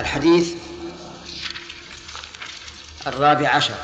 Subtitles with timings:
[0.00, 0.48] الحديث
[3.06, 3.74] الرابع عشر.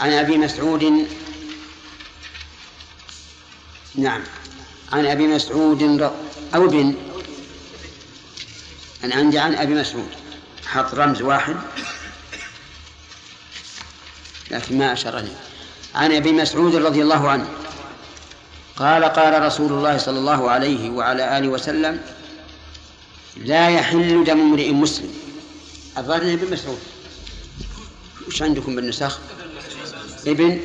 [0.00, 1.08] عن أبي مسعود
[3.94, 4.22] نعم
[4.92, 5.82] عن أبي مسعود
[6.54, 6.94] أو ابن
[9.04, 10.08] أنا عندي عن أبي مسعود.
[10.66, 11.56] حط رمز واحد.
[14.50, 15.32] لكن ما أشار لي
[15.94, 17.48] عن أبي مسعود رضي الله عنه
[18.76, 22.00] قال قال رسول الله صلى الله عليه وعلى آله وسلم
[23.36, 25.14] لا يحل دم امرئ مسلم.
[25.98, 26.78] الظاهر ابن مسعود.
[28.28, 29.18] وش عندكم بالنسخ؟
[30.26, 30.60] إبن؟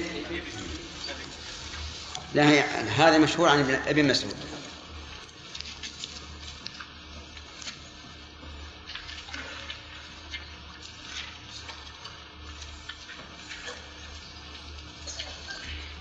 [2.35, 2.43] لا
[2.85, 4.35] هذا مشهور عن ابن مسعود.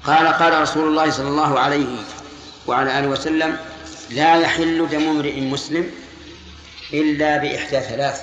[0.05, 1.97] قال قال رسول الله صلى الله عليه
[2.67, 3.59] وعلى آله وسلم
[4.11, 5.91] لا يحل دم امرئ مسلم
[6.93, 8.23] إلا بإحدى ثلاث.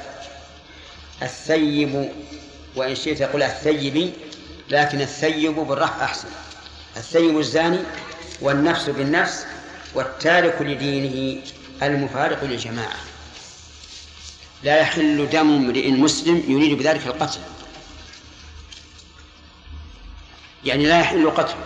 [1.21, 2.11] الثيب
[2.75, 4.13] وإن شئت قل الثيب
[4.69, 6.27] لكن الثيب بالرفع أحسن.
[6.97, 7.79] الثيب الزاني
[8.41, 9.45] والنفس بالنفس
[9.95, 11.41] والتارك لدينه
[11.83, 12.97] المفارق للجماعة.
[14.63, 17.39] لا يحل دم امرئ مسلم يريد بذلك القتل.
[20.65, 21.63] يعني لا يحل قتله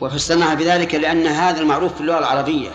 [0.00, 2.70] وفسرناها بذلك لأن هذا المعروف في اللغة العربية.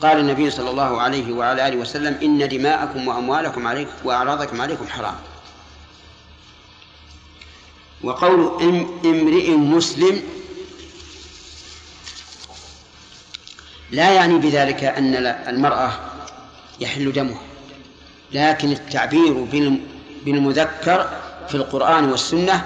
[0.00, 5.16] قال النبي صلى الله عليه وعلى آله وسلم إن دماءكم وأموالكم عليكم وأعراضكم عليكم حرام.
[8.02, 8.62] وقول
[9.04, 10.22] امرئ مسلم
[13.90, 15.14] لا يعني بذلك أن
[15.48, 15.92] المرأة
[16.80, 17.36] يحل دمه
[18.32, 19.32] لكن التعبير
[20.24, 21.10] بالمذكر
[21.48, 22.64] في القرآن والسنة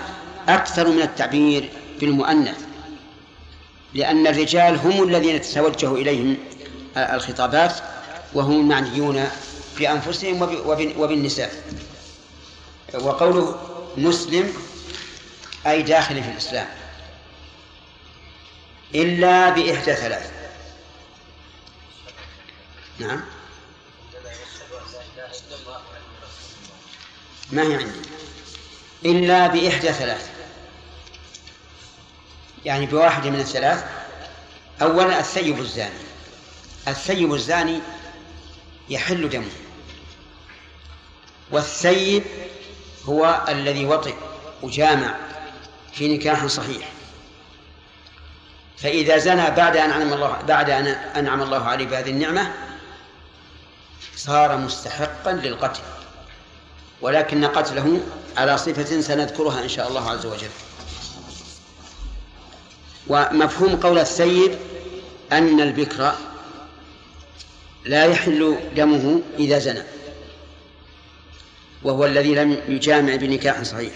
[0.49, 2.65] أكثر من التعبير بالمؤنث
[3.95, 6.37] لأن الرجال هم الذين تتوجه إليهم
[6.97, 7.75] الخطابات
[8.35, 9.29] وهم المعنيون
[9.79, 10.43] بأنفسهم
[10.99, 11.65] وبالنساء.
[12.95, 13.61] وقوله
[13.97, 14.53] مسلم
[15.67, 16.69] أي داخل في الإسلام
[18.95, 20.31] إلا بإحدى ثلاث.
[22.99, 23.21] نعم.
[27.53, 28.09] ما هي عندي؟
[29.05, 30.31] إلا بإحدى ثلاث.
[32.65, 33.85] يعني بواحد من الثلاث.
[34.83, 36.14] أولا الثيب الزاني.
[36.89, 37.81] الثيب الزاني
[38.89, 39.51] يحل دمه.
[41.51, 42.23] والثيب
[43.05, 44.15] هو الذي وطئ
[44.63, 45.15] وجامع
[45.93, 46.89] في نكاح صحيح.
[48.77, 52.53] فإذا زنى بعد أن أنعم الله بعد أن أنعم الله عليه بهذه النعمة
[54.17, 55.83] صار مستحقا للقتل.
[57.01, 58.01] ولكن قتله
[58.37, 60.51] على صفة سنذكرها إن شاء الله عز وجل.
[63.07, 64.59] ومفهوم قول السيد
[65.33, 66.15] أن البكر
[67.85, 69.83] لا يحل دمه إذا زنى.
[71.83, 73.93] وهو الذي لم يجامع بنكاح صحيح.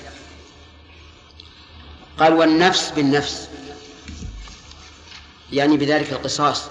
[2.18, 3.48] قال والنفس بالنفس.
[5.52, 6.62] يعني بذلك القصاص.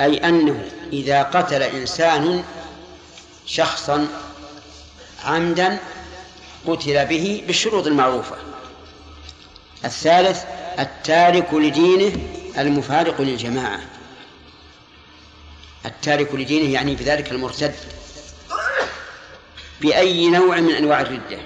[0.00, 2.44] أي أنه إذا قتل إنسان
[3.46, 4.08] شخصا
[5.24, 5.78] عمدا
[6.66, 8.36] قتل به بالشروط المعروفة.
[9.84, 10.44] الثالث
[10.78, 12.16] التارك لدينه
[12.58, 13.93] المفارق للجماعة.
[15.86, 17.74] التارك لدينه يعني بذلك المرتد
[19.80, 21.38] بأي نوع من أنواع الردة.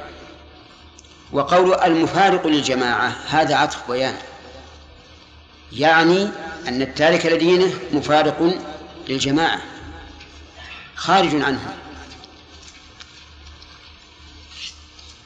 [1.33, 4.17] وقول المفارق للجماعة هذا عطف بيان.
[5.73, 6.29] يعني
[6.69, 8.61] أن التارك لدينه مفارق
[9.09, 9.61] للجماعة
[10.95, 11.75] خارج عنه.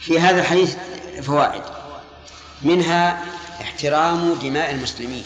[0.00, 0.76] في هذا الحديث
[1.22, 1.62] فوائد.
[2.62, 3.24] منها
[3.60, 5.24] احترام دماء المسلمين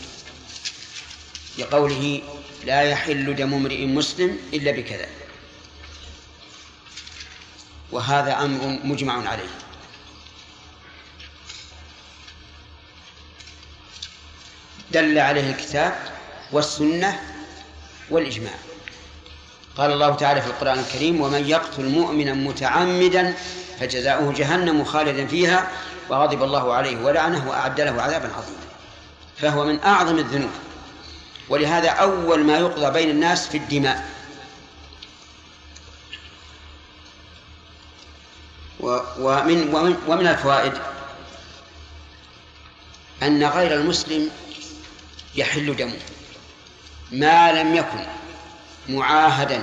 [1.59, 2.23] لقوله
[2.67, 5.07] لا يحل دم امرئ مسلم إلا بكذا.
[7.93, 9.49] وهذا أمر مجمع عليه.
[14.93, 15.99] دل عليه الكتاب
[16.53, 17.21] والسنة
[18.11, 18.55] والإجماع.
[19.77, 23.35] قال الله تعالى في القرآن الكريم ومن يقتل مؤمنا متعمدا
[23.81, 25.71] فجزاؤه جهنم خالدا فيها
[26.09, 28.67] وغضب الله عليه ولعنه وأعد له عذابا عظيما.
[29.39, 30.66] فهو من أعظم الذنوب.
[31.49, 34.17] ولهذا أول ما يقضى بين الناس في الدماء.
[38.81, 40.73] ومن ومن, ومن الفوائد
[43.23, 44.31] أن غير المسلم
[45.35, 45.99] يحل دمه
[47.13, 48.07] ما لم يكن
[48.89, 49.63] معاهدا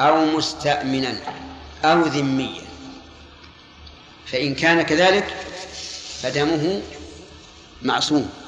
[0.00, 1.16] أو مستأمنا
[1.84, 2.62] أو ذميا.
[4.26, 5.36] فإن كان كذلك
[6.22, 6.82] فدمه
[7.82, 8.41] معصوم.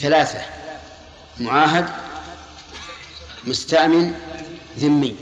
[0.00, 0.40] ثلاثة.
[1.40, 1.88] معاهد
[3.44, 4.14] مستأمن
[4.78, 5.16] ذمي.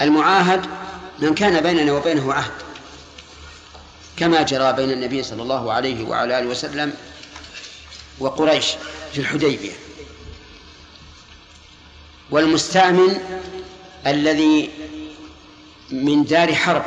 [0.00, 0.66] المعاهد
[1.18, 2.52] من كان بيننا وبينه عهد.
[4.16, 6.94] كما جرى بين النبي صلى الله عليه وعلى آله وسلم
[8.18, 8.66] وقريش
[9.12, 9.72] في الحديبية.
[12.30, 13.40] والمستأمن
[14.06, 14.70] الذي
[15.90, 16.84] من دار حرب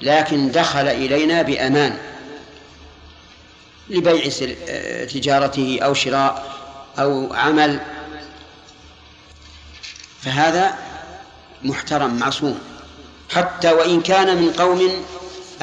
[0.00, 1.98] لكن دخل إلينا بأمان.
[3.90, 4.28] لبيع
[5.04, 6.58] تجارته أو شراء
[6.98, 7.80] أو عمل.
[10.22, 10.78] فهذا
[11.62, 12.60] محترم معصوم.
[13.30, 15.04] حتى وإن كان من قوم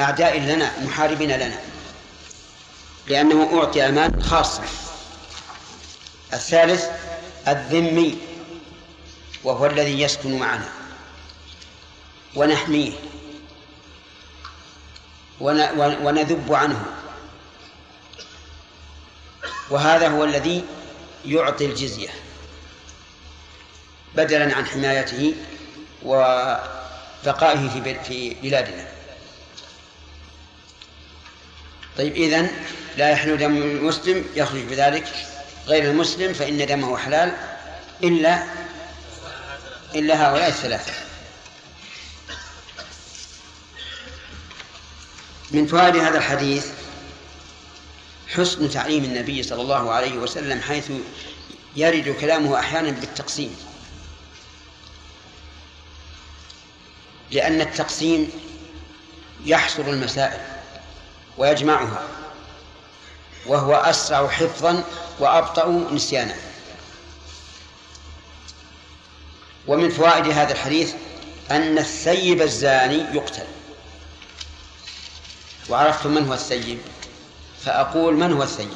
[0.00, 1.60] أعداء لنا محاربين لنا.
[3.08, 4.62] لأنه أعطي أمان خاصة.
[6.32, 6.84] الثالث
[7.48, 8.18] الذمي
[9.44, 10.68] وهو الذي يسكن معنا.
[12.34, 12.92] ونحميه.
[15.40, 16.95] ونذب عنه.
[19.70, 20.64] وهذا هو الذي
[21.24, 22.08] يعطي الجزية.
[24.14, 25.34] بدلا عن حمايته
[26.02, 28.88] وبقائه في في بلادنا.
[31.98, 32.50] طيب إذن
[32.96, 35.12] لا يحل دم المسلم يخرج بذلك.
[35.66, 37.32] غير المسلم فإن دمه حلال
[38.02, 38.44] إلا
[39.94, 40.92] إلا هؤلاء الثلاثة.
[45.50, 46.66] من فوائد هذا الحديث
[48.28, 50.90] حسن تعليم النبي صلى الله عليه وسلم حيث
[51.76, 53.56] يرد كلامه أحيانا بالتقسيم.
[57.30, 58.30] لأن التقسيم
[59.44, 60.40] يحصر المسائل
[61.38, 62.08] ويجمعها
[63.46, 64.84] وهو أسرع حفظا
[65.18, 66.36] وأبطأ نسيانا.
[69.66, 70.94] ومن فوائد هذا الحديث
[71.50, 73.46] أن الثيب الزاني يقتل.
[75.68, 76.78] وعرفتم من هو الثيب؟
[77.66, 78.68] فأقول من هو الثيب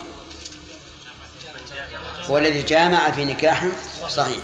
[2.30, 3.66] هو الذي جامع في نكاح
[4.08, 4.42] صحيح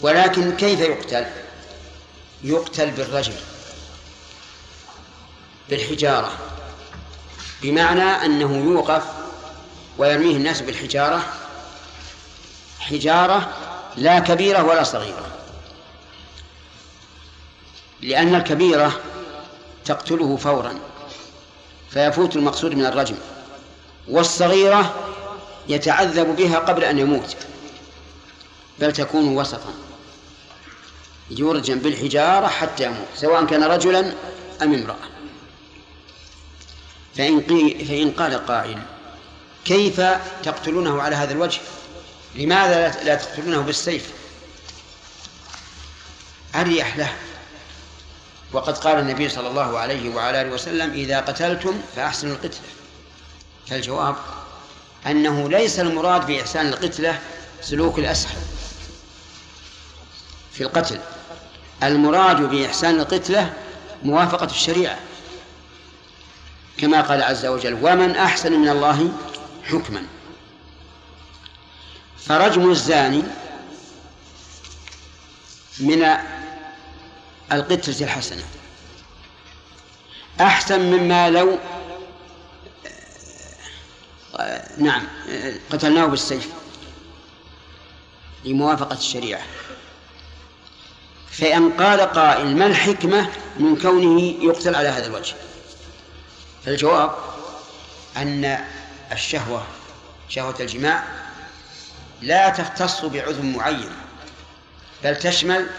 [0.00, 1.26] ولكن كيف يقتل؟
[2.42, 3.34] يقتل بالرجل
[5.70, 6.32] بالحجارة
[7.62, 9.04] بمعنى أنه يوقف
[9.98, 11.24] ويرميه الناس بالحجارة
[12.80, 13.52] حجارة
[13.96, 15.26] لا كبيرة ولا صغيرة.
[18.00, 19.00] لأن الكبيرة
[19.84, 20.91] تقتله فورا.
[21.92, 23.16] فيفوت المقصود من الرجم
[24.08, 24.94] والصغيرة
[25.68, 27.36] يتعذب بها قبل أن يموت
[28.78, 29.74] بل تكون وسطا.
[31.30, 34.00] يرجم بالحجارة حتى يموت سواء كان رجلا
[34.62, 34.96] أم امرأة.
[37.16, 37.40] فإن,
[37.88, 38.78] فإن قال قائل
[39.64, 40.00] كيف
[40.42, 41.60] تقتلونه على هذا الوجه؟
[42.34, 44.10] لماذا لا تقتلونه بالسيف؟
[46.54, 47.12] أريح له.
[48.52, 52.60] وقد قال النبي صلى الله عليه وعلى آله وسلم إذا قتلتم فأحسنوا القتلة
[53.66, 54.16] فالجواب
[55.06, 57.20] أنه ليس المراد بإحسان القتلة
[57.60, 58.36] سلوك الأسهل
[60.52, 61.00] في القتل
[61.82, 63.52] المراد بإحسان القتلة
[64.02, 64.98] موافقة الشريعة
[66.78, 69.12] كما قال عز وجل ومن أحسن من الله
[69.64, 70.06] حكما.
[72.18, 73.22] فرجم الزاني
[75.78, 76.02] من
[77.52, 78.42] القتلة الحسنة.
[80.40, 81.58] أحسن مما لو
[84.78, 85.08] نعم
[85.70, 86.48] قتلناه بالسيف
[88.44, 89.42] لموافقة الشريعة.
[91.30, 93.28] فإن قال قائل ما الحكمة
[93.58, 95.34] من كونه يقتل على هذا الوجه؟
[96.64, 97.14] فالجواب
[98.16, 98.64] أن
[99.12, 99.66] الشهوة
[100.28, 101.04] شهوة الجماع
[102.22, 103.92] لا تختص بعضو معين
[105.04, 105.70] بل تشمل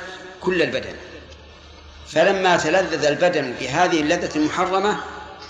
[0.42, 0.96] كل البدن.
[2.13, 4.98] فلما تلذذ البدن بهذه اللذة المحرمة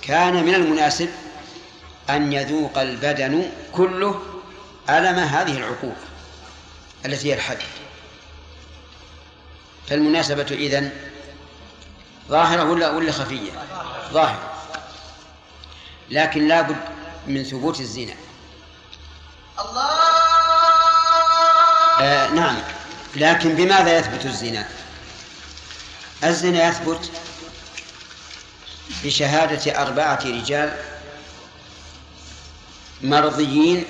[0.02, 1.10] كان من المناسب
[2.10, 4.22] أن يذوق البدن كله
[4.90, 5.96] ألم هذه العقوق
[7.06, 7.58] التي هي الحد.
[9.88, 10.92] فالمناسبة إذن
[12.30, 13.52] ظاهرة ولا ولا خفية؟
[14.12, 14.54] ظاهرة.
[16.10, 16.76] لكن لابد
[17.28, 18.14] من ثبوت الزنا.
[19.60, 19.90] الله!
[22.00, 22.56] آه نعم.
[23.16, 24.68] لكن بماذا يثبت الزنا؟
[26.24, 27.12] الزنا يثبت
[29.04, 30.78] بشهادة أربعة رجال
[33.02, 33.86] مرضيين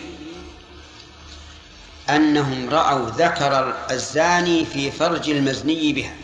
[2.10, 6.16] أنهم رأوا ذكر الزاني في فرج المزني بها.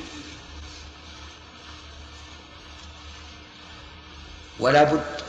[4.60, 5.22] ولا بد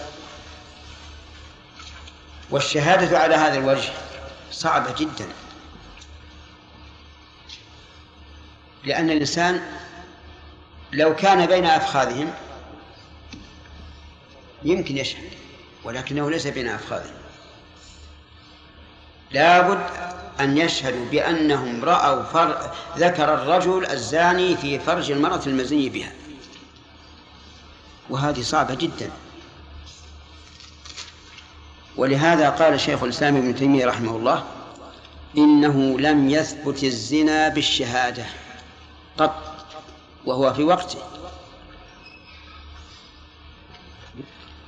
[2.50, 3.92] والشهادة على هذا الوجه
[4.52, 5.28] صعبة جدا.
[8.84, 9.79] لأن الإنسان
[10.92, 12.32] لو كان بين أفخاذهم
[14.62, 15.30] يمكن يشهد
[15.84, 17.14] ولكنه ليس بين أفخاذهم.
[19.30, 19.86] لابد
[20.40, 22.72] أن يشهدوا بأنهم رأوا فر...
[22.98, 26.12] ذكر الرجل الزاني في فرج المرأة المزني بها.
[28.10, 29.10] وهذه صعبة جدا.
[31.96, 34.44] ولهذا قال شيخ الإسلام ابن تيمية رحمه الله
[35.38, 38.24] إنه لم يثبت الزنا بالشهادة
[39.18, 39.49] قط.
[40.26, 40.98] وهو في وقته.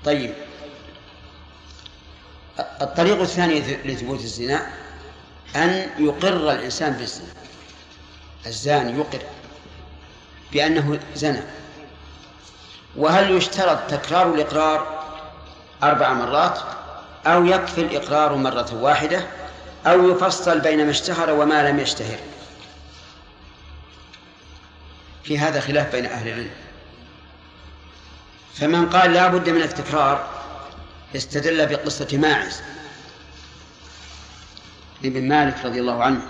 [0.05, 0.35] طيب.
[2.59, 4.67] الطريق الثاني لثبوت الزنا
[5.57, 7.33] أن يقر الإنسان بالزنا
[8.47, 9.23] الزاني يقر
[10.53, 11.43] بأنه زنى.
[12.97, 15.03] وهل يشترط تكرار الإقرار
[15.83, 16.59] أربع مرات
[17.27, 19.27] أو يكفي الإقرار مرة واحدة
[19.87, 22.19] أو يفصل بين ما اشتهر وما لم يشتهر؟
[25.25, 26.51] في هذا خلاف بين أهل العلم.
[28.55, 30.29] فمن قال لا بد من التكرار
[31.17, 32.63] استدل بقصة ماعز
[35.05, 36.23] ابن مالك رضي الله عنه.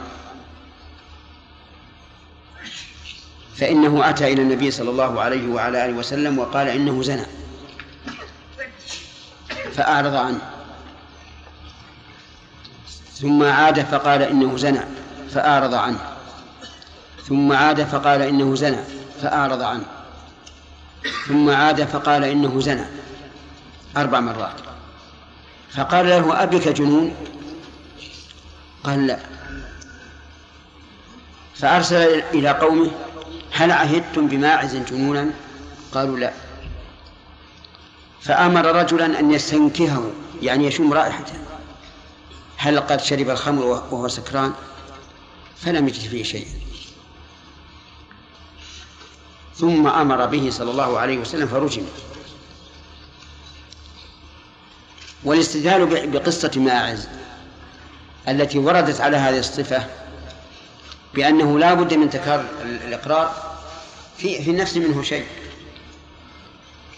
[3.57, 7.27] فإنه أتى إلى النبي صلى الله عليه وعلى آله وسلم وقال إنه زنى.
[9.73, 10.41] فأعرض عنه.
[13.13, 14.81] ثم عاد فقال إنه زنى.
[15.35, 16.12] فأعرض عنه.
[17.29, 18.81] ثم عاد فقال إنه زنى
[19.23, 19.85] فأعرض عنه.
[21.26, 22.85] ثم عاد فقال إنه زنى
[23.97, 24.55] أربع مرات.
[25.71, 27.14] فقال له أبك جنون؟
[28.85, 29.19] قال لا.
[31.55, 32.91] فأرسل إلى قومه
[33.52, 35.31] هل عهدتم بماعز جنونا؟
[35.93, 36.33] قالوا لا.
[38.21, 40.11] فأمر رجلا أن يستنكهه
[40.43, 41.35] يعني يشم رائحته.
[42.57, 44.52] هل قد شرب الخمر وهو سكران؟
[45.57, 46.72] فلم يجد فيه شيئا.
[49.57, 51.83] ثم أمر به صلى الله عليه وسلم فرجم
[55.25, 57.09] والاستدلال بقصة ماعز
[58.29, 59.87] التي وردت على هذه الصفة
[61.15, 63.57] بأنه لا بد من تكرار الإقرار
[64.17, 65.27] في في النفس منه شيء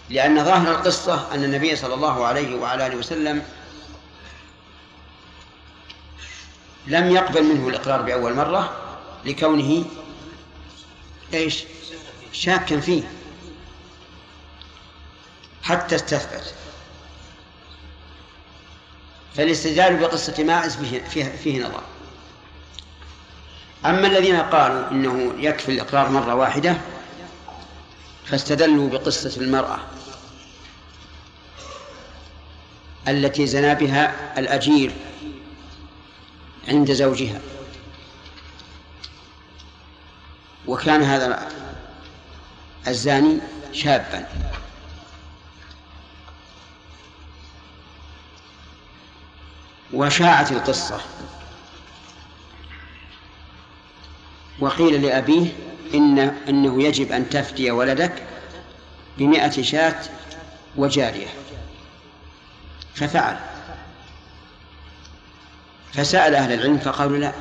[0.09, 3.43] لأن ظاهر القصة أن النبي صلى الله عليه وعلى آله وسلم
[6.87, 8.77] لم يقبل منه الإقرار بأول مرة
[9.25, 9.85] لكونه
[11.33, 11.63] إيش؟
[12.35, 13.03] شاكا فيه.
[15.63, 16.53] حتى استثبت.
[19.35, 21.83] فالاستدلال بقصة ماعز فيه, فيه, نظر.
[23.85, 26.77] أما الذين قالوا إنه يكفي الإقرار مرة واحدة
[28.25, 29.79] فاستدلوا بقصة المرأة
[33.07, 34.91] التي زنى بها الأجير
[36.67, 37.41] عند زوجها.
[40.67, 41.54] وكان هذا
[42.87, 43.39] الزاني
[43.71, 44.27] شابا.
[49.93, 51.01] وشاعت القصة.
[54.59, 55.53] وقيل لأبيه
[55.93, 58.23] إن أنه يجب أن تفدي ولدك
[59.17, 59.95] بمئة شاة
[60.75, 61.27] وجارية.
[62.95, 63.39] ففعل.
[65.93, 67.33] فسأل أهل العلم فقالوا لا.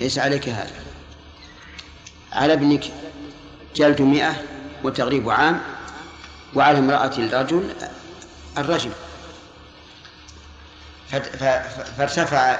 [0.00, 0.80] ليس عليك هذا.
[2.32, 2.84] على ابنك
[3.76, 4.34] جلد مئة
[4.84, 5.60] وتغريب عام
[6.54, 7.74] وعلى امرأة الرجل
[8.58, 8.90] الرجم
[11.98, 12.58] فارتفع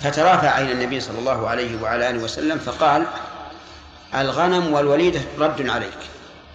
[0.00, 3.06] فترافع إلى النبي صلى الله عليه وعلى آله وسلم فقال
[4.14, 5.98] الغنم والوليدة رد عليك.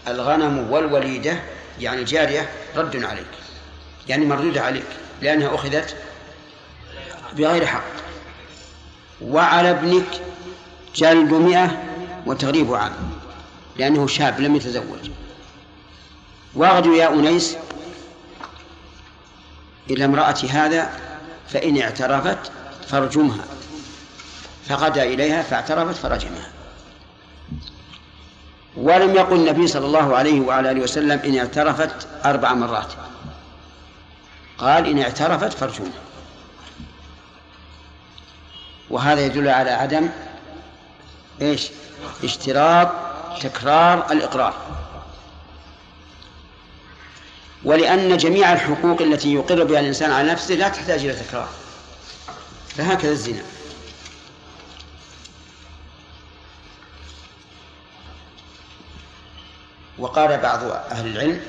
[0.07, 1.39] الغنم والوليدة
[1.79, 3.27] يعني الجارية رد عليك.
[4.07, 4.85] يعني مردودة عليك
[5.21, 5.95] لأنها أخذت
[7.33, 7.83] بغير حق.
[9.21, 10.21] وعلى ابنك
[10.95, 11.83] جلد مئة
[12.25, 12.93] وتغريب عام.
[13.77, 15.09] لأنه شاب لم يتزوج.
[16.55, 17.57] واغدوا يا أنيس
[19.89, 20.99] إلى امرأة هذا
[21.49, 22.51] فإن اعترفت
[22.87, 23.45] فارجمها.
[24.67, 26.49] فغدا إليها فاعترفت فرجمها.
[28.77, 32.93] ولم يقل النبي صلى الله عليه وعلى آله وسلم إن اعترفت أربع مرات.
[34.57, 36.01] قال إن اعترفت فارجمها.
[38.89, 40.09] وهذا يدل على عدم
[41.41, 41.67] إيش؟
[42.23, 43.06] اشتراط
[43.39, 44.53] تكرار الإقرار.
[47.63, 51.49] ولأن جميع الحقوق التي يقر بها الإنسان على نفسه لا تحتاج إلى تكرار.
[52.69, 53.43] فهكذا الزنا.
[59.97, 61.41] وقال بعض أهل العلم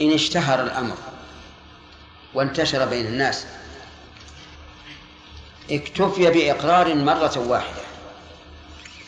[0.00, 0.96] إن اشتهر الأمر
[2.34, 3.46] وانتشر بين الناس
[5.70, 7.89] اكتفي بإقرار مرة واحدة.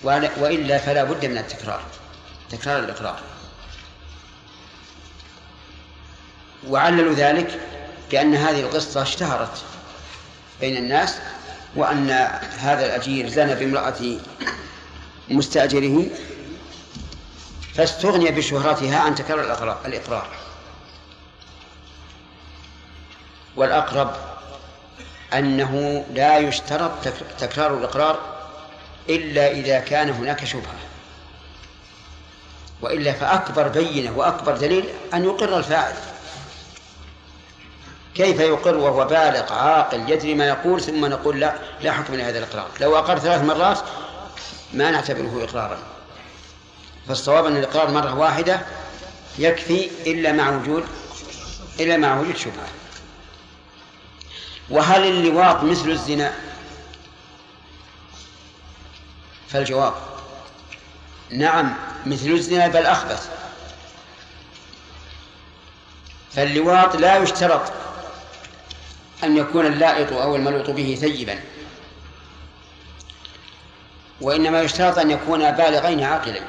[0.05, 1.83] وإلا فلا بد من التكرار.
[2.51, 3.21] تكرار الإقرار.
[6.69, 7.61] وعللوا ذلك
[8.11, 9.65] بأن هذه القصة اشتهرت
[10.61, 11.19] بين الناس
[11.77, 12.11] وأن
[12.59, 14.17] هذا الأجير زنى بامرأة
[15.29, 16.07] مستأجره
[17.75, 19.41] فاستغني بشهرتها عن تكرر
[19.87, 20.29] الإقرار
[23.57, 24.17] والأقرب
[25.35, 26.93] أنه لا يشترط
[27.39, 28.42] تكرار الإقرار
[29.09, 30.79] إلا إذا كان هناك شبهة.
[32.83, 35.95] وإلا فأكبر بينة وأكبر دليل أن يقر الفاعل.
[38.15, 42.69] كيف يقر وهو بالغ عاقل يدري ما يقول ثم نقول لا لا حكم لهذا الإقرار.
[42.81, 43.79] لو أقر ثلاث مرات
[44.73, 45.79] ما نعتبره إقرارا.
[47.09, 48.61] فالصواب أن الإقرار مرة واحدة
[49.39, 50.85] يكفي إلا مع وجود
[51.81, 52.69] إلا مع وجود شبهة.
[54.71, 56.33] وهل اللواط مثل الزنا؟
[59.53, 59.95] فالجواب
[61.31, 61.75] نعم
[62.07, 63.31] مثل الزنا بل أخبث.
[66.33, 67.73] فاللواط لا يشترط
[69.25, 71.41] أن يكون اللائط أو الملوط به ثيبا
[74.21, 76.45] وإنما يشترط أن يكون بالغين عاقلين.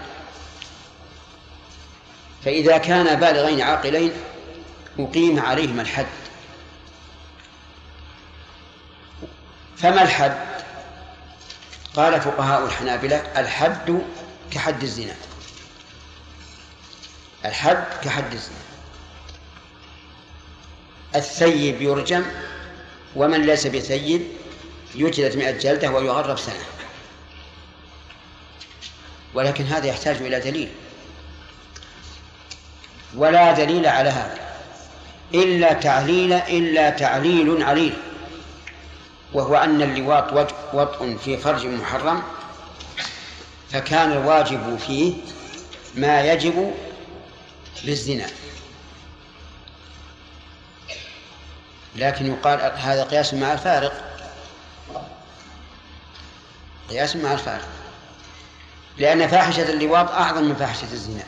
[2.45, 4.12] فإذا كان بالغين عاقلين
[5.00, 6.05] أقيم عليهما الحد.
[9.77, 10.52] فما الحد؟
[11.95, 14.01] قال فقهاء الحنابلة الحد
[14.51, 15.15] كحد الزنا.
[17.45, 18.57] الحد كحد الزنا.
[21.15, 22.23] الثيب يرجم
[23.15, 24.27] ومن ليس بثيب
[24.95, 26.65] يجلد مئة جلدة ويغرب سنة.
[29.33, 30.71] ولكن هذا يحتاج إلى دليل.
[33.15, 34.38] ولا دليل على هذا.
[35.33, 37.93] إلا تعليل إلا تعليل عليل.
[39.33, 42.23] وهو أن اللواط وطء في فرج محرم
[43.71, 45.13] فكان الواجب فيه
[45.95, 46.73] ما يجب
[47.85, 48.27] بالزنا
[51.95, 54.19] لكن يقال هذا قياس مع الفارق.
[56.89, 57.67] قياس مع الفارق.
[58.98, 61.24] لأن فاحشة اللواط أعظم من فاحشة الزنا.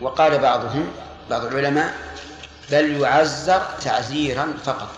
[0.00, 0.92] وقال بعضهم
[1.30, 2.13] بعض العلماء
[2.70, 4.90] بل يعزر تعزيرا فقط.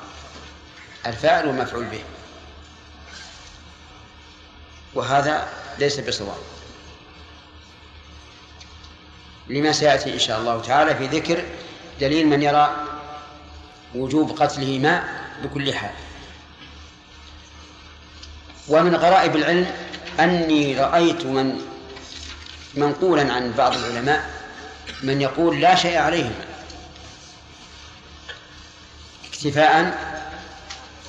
[1.07, 2.05] الفاعل والمفعول به.
[4.94, 5.48] وهذا
[5.79, 6.38] ليس بصواب.
[9.48, 11.44] لما سيأتي إن شاء الله تعالى في ذكر
[12.00, 12.76] دليل من يرى
[13.94, 15.05] وجوب قتله ما
[15.44, 15.94] بكل حال.
[18.68, 19.66] ومن غرائب العلم
[20.20, 21.61] أني رأيت من
[22.74, 24.31] منقولا عن بعض العلماء
[25.02, 26.35] من يقول لا شيء عليهم
[29.37, 29.99] اكتفاء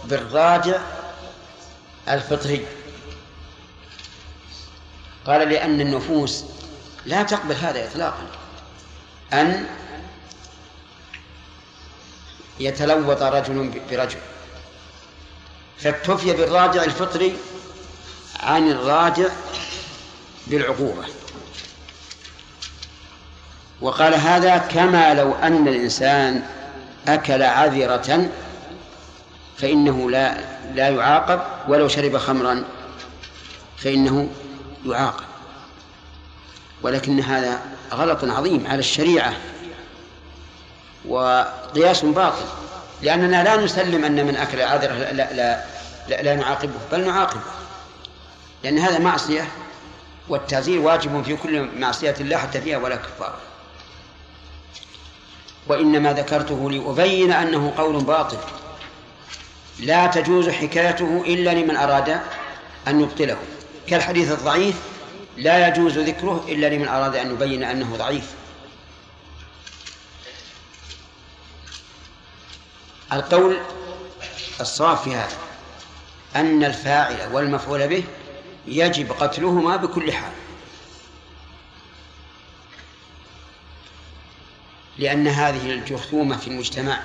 [0.03, 0.79] بالراجع
[2.09, 2.65] الفطري.
[5.25, 6.43] قال لأن النفوس
[7.05, 8.27] لا تقبل هذا إطلاقا.
[9.33, 9.67] أن
[12.59, 14.19] يتلوط رجل برجل.
[15.79, 17.37] فاكتفي بالراجع الفطري
[18.39, 19.29] عن الراجع
[20.47, 21.05] بالعقوبة.
[23.81, 26.56] وقال هذا كما لو أن الإنسان
[27.07, 28.29] أكل عذرة
[29.57, 30.37] فإنه لا
[30.73, 32.63] لا يعاقب ولو شرب خمرا
[33.77, 34.29] فإنه
[34.85, 35.25] يعاقب.
[36.81, 37.61] ولكن هذا
[37.93, 39.33] غلط عظيم على الشريعة
[41.07, 42.45] وقياس باطل
[43.01, 45.63] لأننا لا نسلم أن من أكل عذرة لا, لا, لا,
[46.07, 47.41] لا, لا نعاقبه بل نعاقبه.
[48.63, 49.47] لأن هذا معصية
[50.29, 53.37] والتعزير واجب في كل معصية الله حتى فيها ولا كفارة.
[55.69, 58.37] وإنما ذكرته لأبين أنه قول باطل.
[59.79, 62.21] لا تجوز حكايته إلا لمن أراد
[62.87, 63.37] أن يبطله.
[63.87, 64.75] كالحديث الضعيف
[65.37, 68.33] لا يجوز ذكره إلا لمن أراد أن يبين أنه ضعيف.
[73.13, 73.57] القول
[74.61, 75.37] الصواب في هذا
[76.35, 78.03] أن الفاعل والمفعول به
[78.67, 80.31] يجب قتلهما بكل حال.
[84.99, 86.99] لأن هذه الجرثومة في المجتمع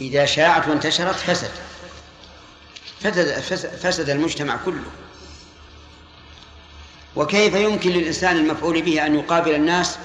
[0.00, 1.50] إذا شاعت وانتشرت فسد.
[3.82, 4.84] فسد المجتمع كله.
[7.16, 9.98] وكيف يمكن للإنسان المفعول به أن يقابل الناس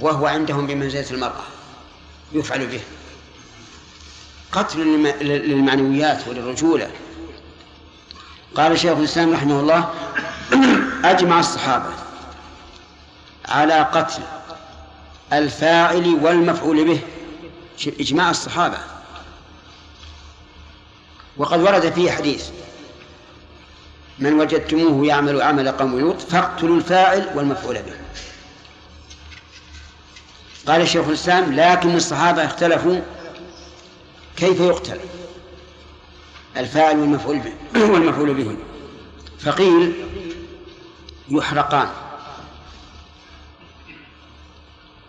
[0.00, 1.44] وهو عندهم بمنزلة المرأة؟
[2.32, 2.80] يفعل به.
[4.52, 4.78] قتل
[5.22, 6.90] للمعنويات وللرجولة.
[8.54, 9.94] قال شيخ الإسلام رحمه الله
[11.04, 11.99] أجمع الصحابة.
[13.50, 14.22] على قتل
[15.32, 17.00] الفاعل والمفعول به.
[18.00, 18.78] إجماع الصحابة.
[21.36, 22.48] وقد ورد فيه حديث
[24.18, 27.94] من وجدتموه يعمل عمل قوم لوط فاقتلوا الفاعل والمفعول به.
[30.66, 33.00] قال الشيخ الإسلام لكن الصحابة اختلفوا
[34.36, 35.00] كيف يقتل
[36.56, 37.52] الفاعل والمفعول به؟
[37.92, 38.56] والمفعول به
[39.38, 39.92] فقيل
[41.30, 41.88] يحرقان.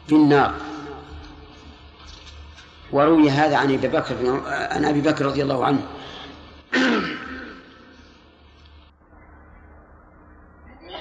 [0.07, 0.53] في النار.
[2.91, 5.87] وروي هذا عن أبي بكر عن أبي بكر رضي الله عنه.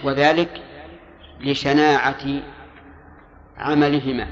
[0.04, 0.62] وذلك
[1.40, 2.42] لشناعة
[3.56, 4.28] عملهما.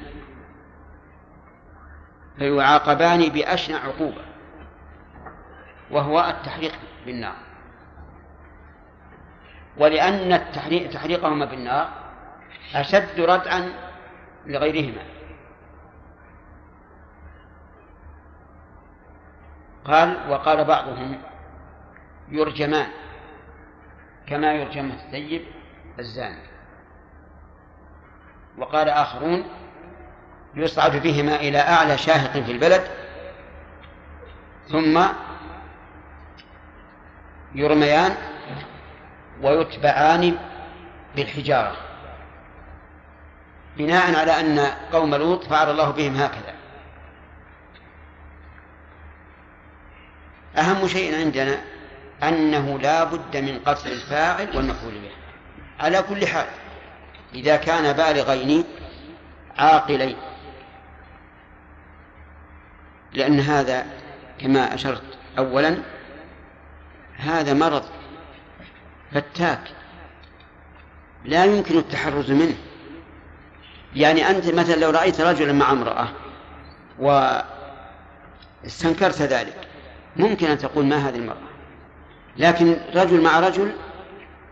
[2.39, 4.25] فيعاقبان بأشنع عقوبة
[5.91, 6.73] وهو التحريق
[7.07, 7.37] بالنار.
[9.77, 11.89] ولأن التحريق تحريقهما بالنار
[12.75, 13.88] أشد ردعا
[14.49, 15.03] لغيرهما.
[19.85, 21.21] قال وقال بعضهم
[22.29, 22.87] يرجمان
[24.27, 25.43] كما يرجم الثيب
[25.99, 26.49] الزاني.
[28.59, 29.45] وقال آخرون
[30.55, 32.89] يصعد بهما إلى أعلى شاهق في البلد
[34.69, 35.03] ثم
[37.55, 38.17] يرميان
[39.43, 40.39] ويتبعان
[41.17, 41.88] بالحجارة.
[43.79, 44.59] بناء على أن
[44.93, 46.55] قوم لوط فعل الله بهم هكذا.
[50.57, 51.61] أهم شيء عندنا
[52.23, 55.11] أنه لا بد من قتل الفاعل والمفعول به.
[55.81, 56.47] على كل حال
[57.35, 58.65] إذا كان بالغين
[59.59, 60.17] عاقلين
[63.13, 63.87] لأن هذا
[64.41, 65.79] كما أشرت أولا
[67.17, 67.85] هذا مرض
[69.13, 69.61] فتاك
[71.25, 72.57] لا يمكن التحرز منه.
[73.99, 76.09] يعني أنت مثلا لو رأيت رجلا مع امرأة
[78.65, 79.69] واستنكرت ذلك
[80.17, 81.49] ممكن أن تقول ما هذه المرأة.
[82.37, 83.73] لكن رجل مع رجل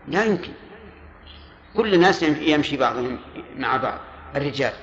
[0.07, 0.51] لا يمكن.
[1.75, 3.19] كل الناس يمشي بعضهم
[3.57, 3.99] مع بعض
[4.35, 4.73] الرجال.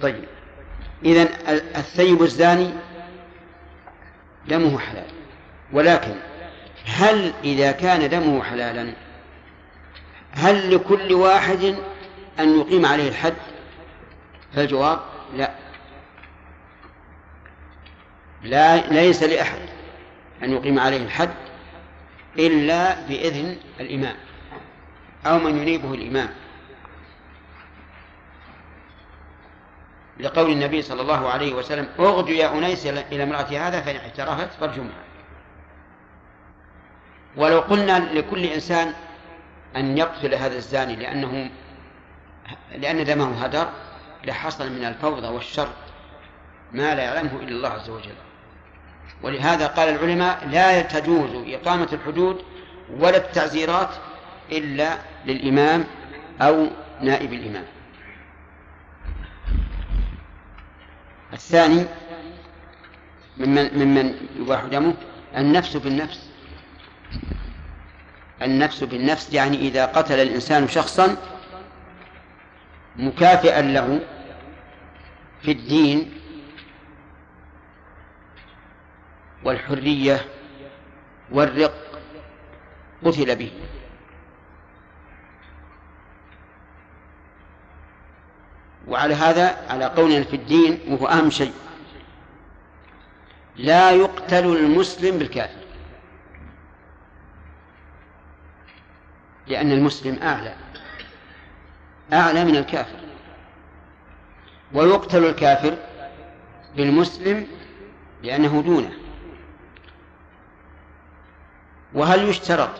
[0.00, 0.24] طيب.
[1.04, 1.28] إذا
[1.76, 2.70] الثيب الزاني
[4.48, 5.10] دمه حلال.
[5.72, 6.14] ولكن
[6.84, 8.92] هل إذا كان دمه حلالا
[10.36, 11.76] هل لكل واحد
[12.38, 13.34] أن يقيم عليه الحد؟
[14.54, 15.00] فالجواب
[15.34, 15.50] لا.
[18.42, 19.58] لا ليس لأحد
[20.42, 21.34] أن يقيم عليه الحد
[22.38, 24.16] إلا بإذن الإمام
[25.26, 26.28] أو من ينيبه الإمام.
[30.20, 35.04] لقول النبي صلى الله عليه وسلم أغدو يا أنيس إلى امرأة هذا فإن اعترفت فارجمها.
[37.36, 38.92] ولو قلنا لكل إنسان
[39.76, 41.50] أن يقتل هذا الزاني لأنه
[42.74, 43.68] لأن دمه هدر
[44.24, 45.68] لحصل من الفوضى والشر
[46.72, 48.14] ما لا يعلمه إلا الله عز وجل.
[49.22, 52.44] ولهذا قال العلماء لا تجوز إقامة الحدود
[52.98, 53.90] ولا التعزيرات
[54.52, 55.84] إلا للإمام
[56.40, 56.66] أو
[57.00, 57.64] نائب الإمام.
[61.32, 61.84] الثاني
[63.38, 64.94] ممن ممن يباح دمه
[65.36, 66.30] النفس بالنفس.
[68.42, 71.16] النفس بالنفس يعني إذا قتل الإنسان شخصا
[72.96, 74.00] مكافئا له
[75.42, 76.12] في الدين
[79.44, 80.24] والحرية
[81.32, 82.00] والرق
[83.04, 83.52] قتل به.
[88.88, 91.52] وعلى هذا على قولنا في الدين وهو أهم شيء
[93.56, 95.63] لا يقتل المسلم بالكافر.
[99.46, 100.54] لأن المسلم أعلى.
[102.12, 102.98] أعلى من الكافر.
[104.72, 105.76] ويقتل الكافر
[106.76, 107.46] بالمسلم
[108.22, 108.92] لأنه دونه.
[111.94, 112.70] وهل يشترط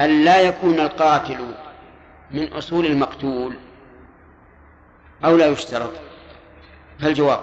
[0.00, 1.54] أن لا يكون القاتل
[2.30, 3.54] من أصول المقتول؟
[5.24, 5.92] أو لا يشترط؟
[7.00, 7.40] فالجواب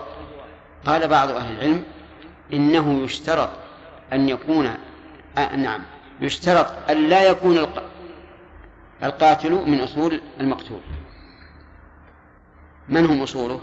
[0.86, 1.84] قال بعض أهل العلم
[2.54, 3.50] إنه يشترط
[4.14, 4.78] أن يكون
[5.38, 5.82] آه نعم
[6.22, 7.58] يشترط أن لا يكون
[9.04, 10.82] القاتل من أصول المقتول.
[12.90, 13.62] من هم أصوله؟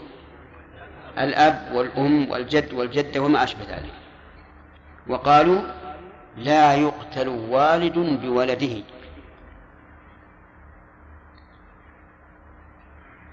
[1.17, 3.93] الأب والأم والجد والجدة وما أشبه ذلك.
[5.07, 5.61] وقالوا
[6.37, 8.83] لا يقتل والد بولده.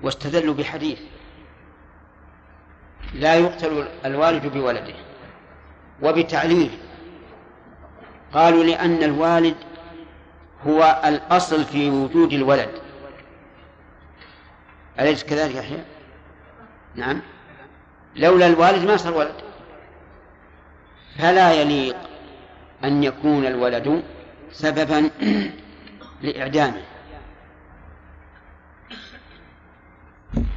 [0.03, 0.99] واستدلوا بحديث
[3.15, 4.95] لا يقتل الوالد بولده.
[6.03, 6.71] وبتعليل
[8.33, 9.57] قالوا لأن الوالد
[10.67, 12.71] هو الأصل في وجود الولد.
[15.01, 15.85] أليس كذلك يحيى؟
[16.95, 17.21] نعم.
[18.17, 19.35] لولا الوالد ما صار ولد.
[21.19, 21.97] فلا يليق
[22.85, 24.03] أن يكون الولد
[24.53, 25.11] سببا
[26.23, 26.83] لإعدامه.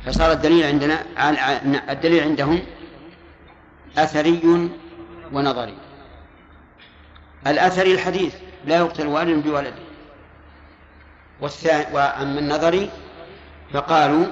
[0.05, 1.03] فصار الدليل عندنا
[1.91, 2.59] الدليل عندهم
[3.97, 4.69] أثري
[5.33, 5.77] ونظري.
[7.47, 8.35] الأثري الحديث
[8.65, 9.92] لا يقتل والد بولده.
[11.43, 12.89] والثاني وأما النظري
[13.73, 14.25] فقالوا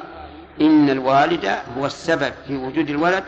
[0.61, 1.45] إن الوالد
[1.77, 3.23] هو السبب في وجود الولد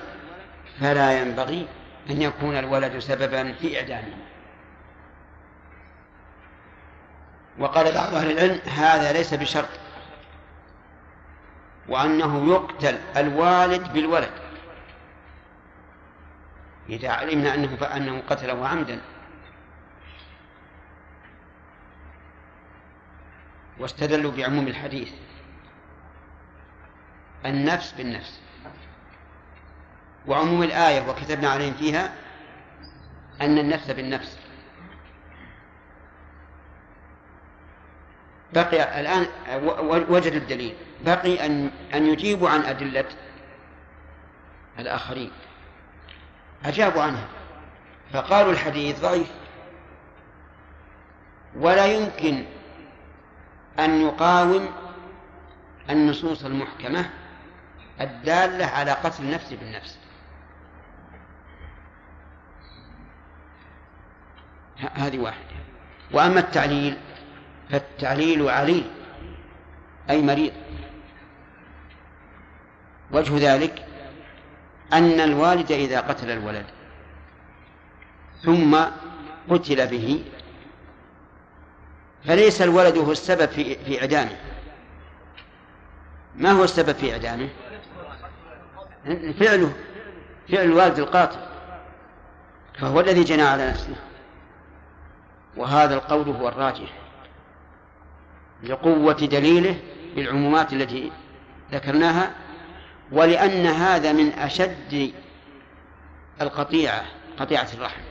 [0.80, 1.68] فلا ينبغي
[2.10, 4.14] أن يكون الولد سببا في إعدامه.
[7.60, 9.70] وقال بعض أهل العلم هذا ليس بشرط
[11.90, 14.32] وأنه يقتل الوالد بالولد.
[16.90, 19.00] إذا علمنا أنه فأنه قتله عمدا.
[23.84, 25.12] واستدلوا بعموم الحديث.
[27.46, 28.40] النفس بالنفس.
[30.28, 32.14] وعموم الآية وكتبنا عليهم فيها
[33.42, 34.38] أن النفس بالنفس.
[38.54, 39.28] بقي الآن
[40.10, 40.76] وجدوا الدليل.
[41.06, 43.06] بقي أن أن يجيبوا عن أدلة
[44.80, 45.32] الآخرين.
[46.66, 47.28] أجابوا عنها.
[48.14, 49.32] فقالوا الحديث ضعيف.
[51.56, 52.46] ولا يمكن
[53.80, 54.70] أن يقاوم
[55.90, 57.10] النصوص المحكمة
[58.02, 59.98] الدالة على قتل النفس بالنفس.
[64.94, 65.56] هذه واحدة.
[66.12, 66.98] وأما التعليل
[67.70, 68.90] فالتعليل عليل
[70.10, 70.54] أي مريض.
[73.12, 73.86] وجه ذلك
[74.94, 76.66] أن الوالد إذا قتل الولد
[78.42, 78.78] ثم
[79.50, 80.24] قتل به
[82.28, 84.38] فليس الولد هو السبب في في إعدامه.
[86.36, 87.50] ما هو السبب في إعدامه؟
[89.40, 89.74] فعله
[90.52, 91.40] فعل الوالد القاتل
[92.80, 93.96] فهو الذي جنى على نفسه.
[95.58, 96.90] وهذا القول هو الراجح
[98.64, 99.80] لقوة دليله
[100.16, 101.12] بالعمومات التي
[101.72, 102.32] ذكرناها
[103.12, 105.14] ولأن هذا من أشد
[106.42, 107.06] القطيعة
[107.40, 108.02] قطيعة الرحم.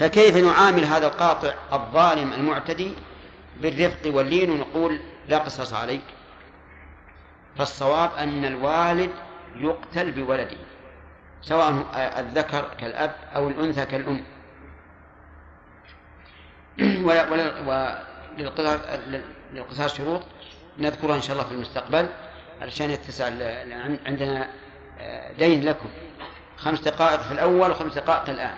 [0.00, 2.92] فكيف نعامل هذا القاطع الظالم المعتدي
[3.60, 6.02] بالرفق واللين ونقول لا قصص عليك؟
[7.56, 9.10] فالصواب أن الوالد
[9.56, 10.56] يقتل بولده
[11.42, 11.84] سواء
[12.18, 14.24] الذكر كالأب أو الأنثى كالأم.
[18.38, 20.22] وللقصاص شروط
[20.78, 22.08] نذكرها إن شاء الله في المستقبل.
[22.62, 23.24] علشان يتسع
[24.06, 24.48] عندنا
[25.00, 25.88] آه، دين لكم.
[26.56, 28.54] خمس دقائق في الأول وخمس دقائق الآن.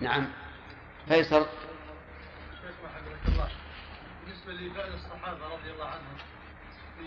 [0.00, 0.26] نعم.
[1.08, 1.46] فيصل.
[4.24, 6.16] بالنسبة لفعل الصحابة رضي الله عنهم
[6.98, 7.04] في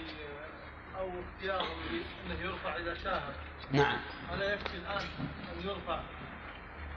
[1.00, 1.78] أو اختيارهم
[2.26, 3.34] أنه يرفع إذا شاهد.
[3.71, 3.97] نعم.
[4.34, 5.06] ألا يكفي الآن
[5.54, 6.00] أن يرفع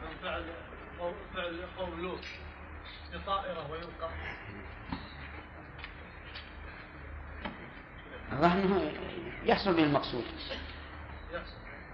[0.02, 0.44] من فعل
[1.34, 2.24] فعل قوم لوط
[3.14, 4.10] بطائرة ويلقى
[8.32, 8.92] الرهن
[9.44, 10.24] يحصل به المقصود.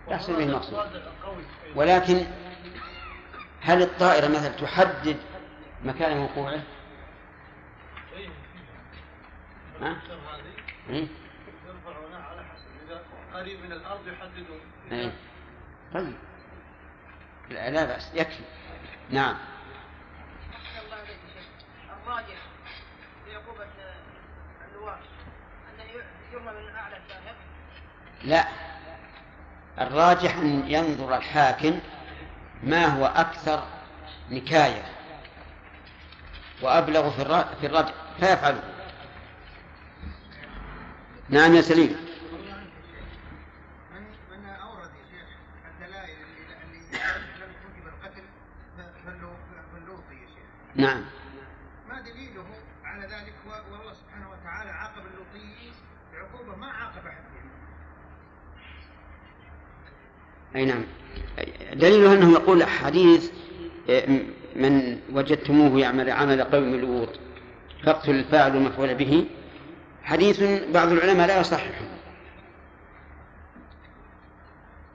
[0.09, 0.37] يحصل.
[0.37, 1.03] به المقصود.
[1.75, 2.27] ولكن
[3.61, 5.17] هل الطائرة مثلا تحدد
[5.85, 6.63] مكان وقوعه؟
[9.81, 9.97] ها؟
[10.91, 11.07] إيه؟
[12.15, 13.03] على حسب إذا
[13.35, 14.61] قريب من الأرض يحددون
[14.93, 15.13] إيه؟
[15.95, 16.15] طيب
[17.51, 18.43] لا, لا بأس يكفي
[19.11, 19.37] نعم
[22.07, 22.39] الراجح
[23.25, 23.67] في عقوبة
[24.69, 24.99] اللواء
[25.75, 25.85] أنه
[26.33, 27.37] يرمى من أعلى الشاهق
[28.25, 28.49] لا
[29.79, 31.81] الراجح أن ينظر الحاكم
[32.63, 33.65] ما هو أكثر
[34.31, 34.83] نكاية.
[36.63, 38.63] وأبلغ في الرد فيفعله
[41.29, 42.07] نعم يا سليم.
[50.75, 51.05] نعم.
[51.89, 52.45] ما دليله
[52.85, 55.73] على ذلك؟ والله سبحانه وتعالى عاقب اللوطيين
[56.13, 57.25] بعقوبة ما عاقب أحد.
[60.57, 60.85] أي نعم.
[61.77, 63.31] دليله أنه يقول حديث
[63.91, 64.21] آه،
[64.57, 67.09] من وجدتموه يعمل عمل قوم لوط
[67.85, 69.25] فاقتل الفاعل المفعول به.
[70.03, 70.43] حديث
[70.75, 71.71] بعض العلماء لا يصححه.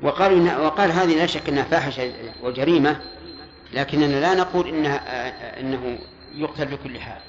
[0.02, 2.14] وقال وقال هذه لا شك إنها فاحشة
[2.44, 3.02] وجريمة
[3.74, 6.00] لكننا لا نقول إنها آه، إنه
[6.36, 7.22] يقتل بكل حال.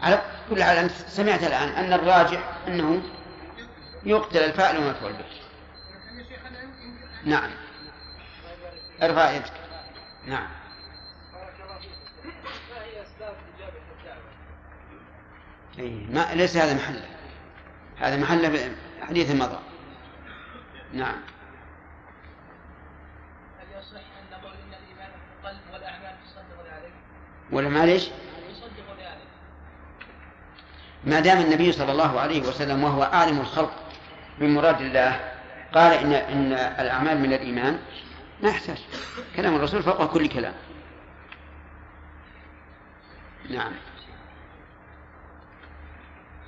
[0.00, 3.02] على كل حال أنت سمعت الآن أن الراجح أنه
[4.04, 5.24] يقتل الفاعل والمفعول به.
[7.24, 7.50] نعم.
[9.02, 9.52] ارفع يدك.
[10.26, 10.48] نعم.
[15.78, 17.04] أي ما ليس هذا محله
[17.98, 19.58] هذا محله حديث مضى
[20.92, 21.16] نعم.
[23.58, 28.12] هل يصح أن نقول إن الإيمان في القلب والأعمال تصدق؟
[28.50, 29.28] يصدق ذلك
[31.04, 33.72] ما دام النبي صلى الله عليه وسلم وهو أعلم الخلق
[34.38, 35.20] بمراد الله
[35.74, 37.78] قال إن إن الأعمال من الإيمان
[38.42, 38.78] ما يحتاج
[39.36, 40.54] كلام الرسول فوق كل كلام.
[43.50, 43.72] نعم.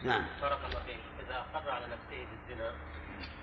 [0.03, 0.25] نعم.
[0.41, 1.01] بارك الله فيك.
[1.27, 2.73] إذا أقر على نفسه بالزنا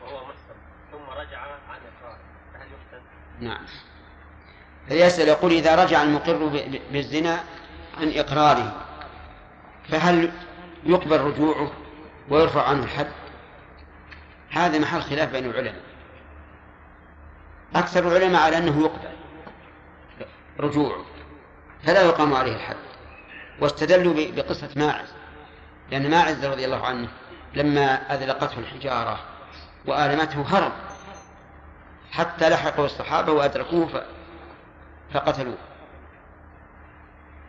[0.02, 0.56] وهو محسن
[0.92, 2.20] ثم رجع عن إقراره
[2.54, 3.02] فهل يحسن؟
[3.40, 3.66] نعم.
[4.88, 7.44] فيسأل يقول إذا رجع المقر بالزنا
[7.98, 8.86] عن إقراره
[9.90, 10.32] فهل
[10.84, 11.72] يقبل رجوعه
[12.30, 13.12] ويرفع عنه الحد؟
[14.50, 15.87] هذا محل خلاف بين العلماء.
[17.76, 19.10] أكثر العلماء على أنه يقبل.
[20.60, 21.06] رجوعه
[21.84, 22.76] فلا يقام عليه الحد.
[23.62, 25.08] واستدلوا بقصة ماعز.
[25.92, 27.08] لأن ماعز رضي الله عنه
[27.54, 29.20] لما أذلقته الحجارة
[29.86, 30.72] وآلمته هرب.
[32.12, 34.04] حتى لحقوا الصحابة وأدركوه
[35.14, 35.58] فقتلوه.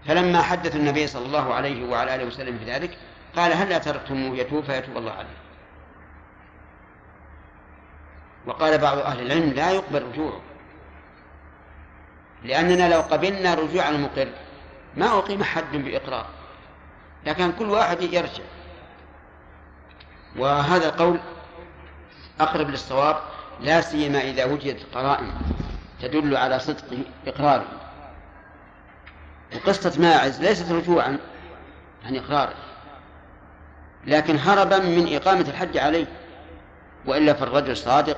[0.06, 2.98] فلما حدث النبي صلى الله عليه وعلى آله وسلم بذلك
[3.36, 5.47] قال هل تركتموه يتوب فيتوب الله عليه.
[8.48, 10.40] وقال بعض أهل العلم لا يقبل رجوعه
[12.44, 14.28] لأننا لو قبلنا رجوع المقر
[14.96, 16.26] ما أقيم حد بإقرار
[17.26, 18.42] لكن كل واحد يرجع.
[20.36, 21.20] وهذا القول
[22.40, 23.16] أقرب للصواب
[23.60, 25.30] لا سيما إذا وجدت قرائن
[26.02, 27.66] تدل على صدق إقراره.
[29.54, 31.18] وقصة ماعز ليست رجوعا
[32.04, 32.54] عن إقراره
[34.06, 36.06] لكن هربا من إقامة الحج عليه
[37.06, 38.16] وإلا فالرجل صادق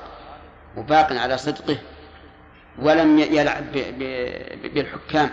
[0.77, 1.79] وباق على صدقه
[2.79, 3.73] ولم يلعب
[4.75, 5.31] بالحكام.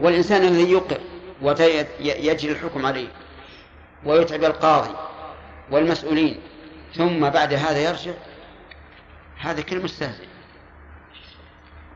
[0.00, 1.00] والإنسان الذي يقر
[1.42, 3.08] ويجري الحكم عليه
[4.04, 4.94] ويتعب القاضي
[5.70, 6.40] والمسؤولين
[6.94, 8.12] ثم بعد هذا يرجع
[9.38, 10.26] هذا كل مستهزئ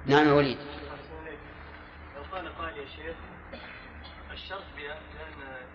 [0.07, 0.59] نعم يا وليد.
[2.17, 3.17] لو قال قال يا شيخ
[4.33, 4.97] الشرط بأن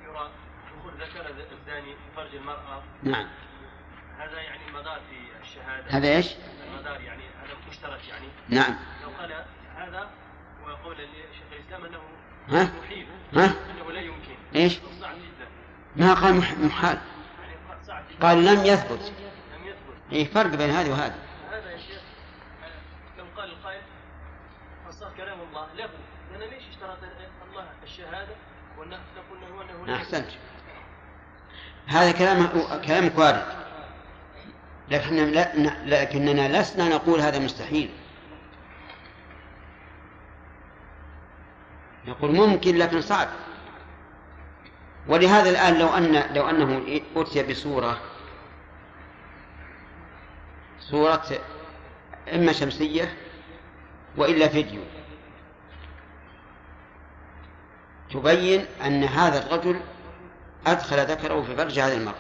[0.04, 0.30] يرى
[0.80, 3.28] دخول ذكر الزاني في فرج المرأة نعم.
[4.96, 5.92] في الشهادة.
[5.98, 6.28] هذا إيش؟
[6.68, 8.28] المدار يعني هذا مشترك يعني.
[8.50, 8.76] نعم.
[9.04, 9.46] لو قال
[9.76, 10.10] هذا
[10.64, 12.00] وقول شيخ الإسلام أنه
[12.50, 14.36] ها؟ محيل ها؟ أنه لا يمكن.
[14.56, 15.48] إيش؟ صعب جدا.
[15.96, 16.98] ما قال مح- محال.
[17.88, 19.14] يعني قال لم يثبت.
[19.56, 20.14] لم يثبت.
[20.14, 21.16] اي فرق بين هذه وهذه.
[21.52, 22.02] هذا يا شيخ
[23.18, 23.82] لو قال القائل
[24.88, 25.68] فصار كلام الله.
[25.76, 25.90] له.
[26.32, 26.98] لأن ليش اشترط
[27.50, 28.36] الله الشهادة
[28.78, 30.28] ونقول له أنه لا أحسنت.
[31.88, 32.48] هذا كلام
[32.86, 33.57] كلامك وارد.
[34.90, 35.52] لكن لا
[35.86, 37.90] لكننا لسنا نقول هذا مستحيل.
[42.08, 43.28] نقول ممكن لكن صعب.
[45.08, 48.02] ولهذا الآن لو أن لو أنه أتي بصورة
[50.80, 51.26] صورة
[52.34, 53.18] إما شمسية
[54.18, 54.82] وإلا فيديو.
[58.10, 59.80] تبين أن هذا الرجل
[60.68, 62.16] أدخل ذكره في فرج هذه المرأة.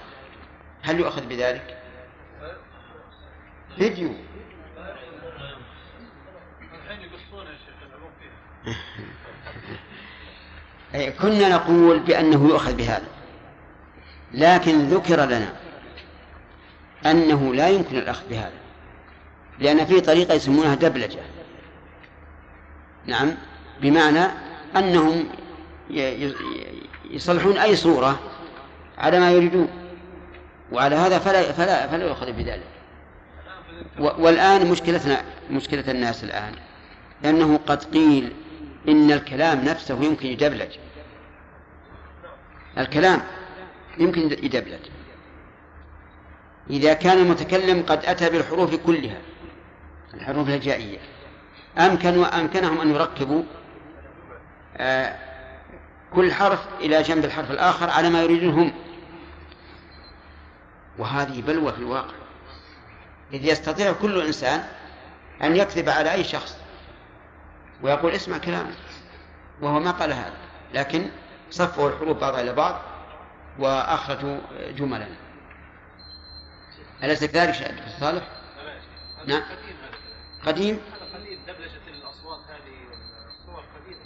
[0.83, 1.76] هل يؤخذ بذلك؟
[3.77, 4.09] فيديو
[11.21, 13.07] كنا نقول بأنه يؤخذ بهذا.
[14.33, 15.53] لكن ذكر لنا
[17.05, 18.53] أنه لا يمكن الأخذ بهذا.
[19.59, 21.19] لأن في طريقة يسمونها دبلجة.
[23.05, 23.35] نعم.
[23.81, 24.27] بمعنى
[24.75, 25.29] أنهم
[27.09, 28.19] يصلحون أي صورة
[28.97, 29.67] على ما يريدون.
[30.71, 32.76] وعلى هذا فلا فلا فلا يؤخذ بذلك.
[33.99, 36.53] والآن مشكلتنا مشكلة الناس الآن.
[37.23, 38.33] لأنه قد قيل
[38.87, 40.71] إن الكلام نفسه يمكن يدبلج.
[42.77, 43.21] الكلام
[43.97, 44.79] يمكن يدبلج.
[46.69, 49.17] إذا كان المتكلم قد أتى بالحروف كلها
[50.13, 50.97] الحروف الهجائية
[51.77, 53.43] أمكن أمكنهم أن يركبوا
[54.77, 55.15] آه،
[56.13, 58.73] كل حرف إلى جنب الحرف الآخر على ما يريدون هم.
[60.97, 62.13] وهذه بلوى في الواقع.
[63.33, 64.63] إذ يستطيع كل إنسان
[65.43, 66.57] أن يكذب على أي شخص
[67.81, 68.75] ويقول اسمع كلامه
[69.61, 70.37] وهو ما قال هذا
[70.73, 71.09] لكن
[71.49, 72.81] صفوا الحروف بعضها إلى بعض
[73.59, 74.37] وأخرجوا
[74.71, 75.07] جملا.
[77.03, 78.23] أليس كذلك شيخ صالح؟
[79.25, 79.43] نعم.
[80.45, 84.01] قديم هذا قليل دبلجة الأصوات هذه والصور قديمة.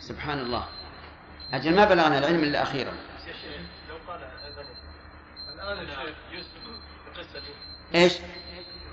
[0.00, 0.68] سبحان الله.
[1.52, 2.92] أجل ما بلغنا العلم إلا أخيرا.
[3.26, 4.20] يا شيخ لو قال
[5.54, 6.50] الآن يا شيخ يوسف
[7.06, 7.42] بقصة
[7.94, 8.12] إيش؟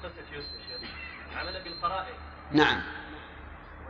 [0.03, 0.89] بقصة يوسف يا شيخ
[2.51, 2.81] نعم.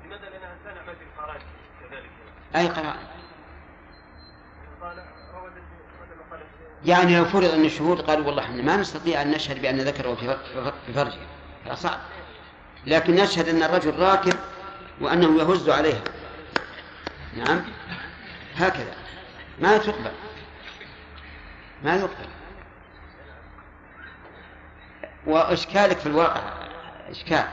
[0.01, 1.41] ولماذا لنا لا نعمل بالقرائن
[1.81, 2.09] كذلك؟
[2.55, 2.93] أي قال
[6.85, 10.27] يعني لو فرض أن الشهود قالوا والله إحنا ما نستطيع أن نشهد بأن ذكره في
[10.27, 11.17] فر- في فرجه.
[11.65, 11.99] هذا صعب.
[12.85, 14.33] لكن نشهد أن الرجل راكب
[15.01, 16.01] وأنه يهز عليها.
[17.37, 17.61] نعم.
[18.55, 18.93] هكذا.
[19.59, 20.11] ما تقبل.
[21.83, 22.27] ما يقبل.
[25.27, 26.41] وإشكالك في الواقع
[27.09, 27.47] إشكال.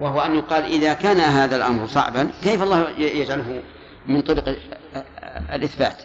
[0.00, 3.62] وهو أن يقال إذا كان هذا الأمر صعبا كيف الله يجعله
[4.06, 4.56] من طرق
[5.52, 6.02] الإثبات؟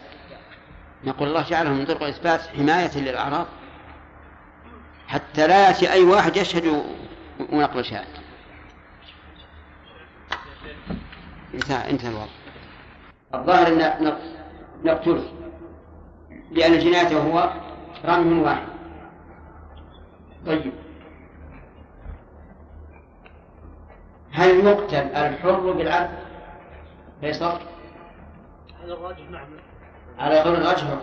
[1.04, 3.46] نقول الله جعله من طرق الإثبات حماية للأعراض
[5.06, 6.84] حتى لا يأتي أي واحد يشهد
[7.52, 8.24] ونقل شهادة
[11.54, 12.26] انتهى انتهى الوضع.
[13.34, 14.16] الظاهر أن
[14.84, 15.24] نقتله
[16.52, 17.52] لأن جنايته هو
[18.04, 18.68] رمي واحد.
[20.46, 20.72] طيب.
[24.34, 26.18] هل يقتل الحر بالعبد؟
[27.20, 27.60] فيصل
[28.82, 29.46] هذا الراجح نعم.
[30.18, 30.98] على قول الأجهر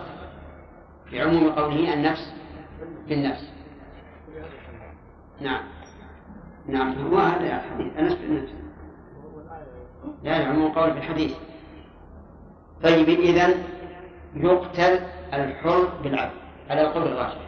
[1.12, 2.32] بعموم قوله النفس
[3.08, 3.52] بالنفس.
[5.40, 5.62] نعم.
[6.66, 7.06] نعم.
[7.06, 8.52] هو هذا الحديث النفس بالنفس
[10.22, 11.36] لا عموم قول بالحديث
[12.82, 13.54] طيب إذا
[14.34, 15.00] يقتل
[15.32, 16.34] الحر بالعبد.
[16.70, 17.38] على القول الراجح.